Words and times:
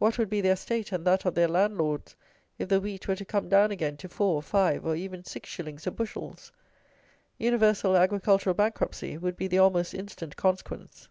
What 0.00 0.18
would 0.18 0.28
be 0.28 0.40
their 0.40 0.56
state, 0.56 0.90
and 0.90 1.04
that 1.06 1.24
of 1.24 1.36
their 1.36 1.46
landlords, 1.46 2.16
if 2.58 2.68
the 2.68 2.80
wheat 2.80 3.06
were 3.06 3.14
to 3.14 3.24
come 3.24 3.48
down 3.48 3.70
again 3.70 3.96
to 3.98 4.08
4, 4.08 4.42
5, 4.42 4.84
or 4.84 4.96
even 4.96 5.22
6 5.24 5.48
shillings 5.48 5.86
a 5.86 5.92
bushels? 5.92 6.50
Universal 7.38 7.96
agricultural 7.96 8.54
bankruptcy 8.54 9.16
would 9.16 9.36
be 9.36 9.46
the 9.46 9.58
almost 9.58 9.94
instant 9.94 10.34
consequence. 10.34 11.08